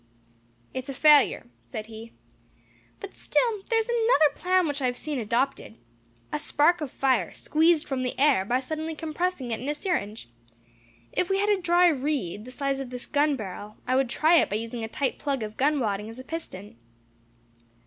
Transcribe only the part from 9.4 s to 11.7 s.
it in a syringe. If we had a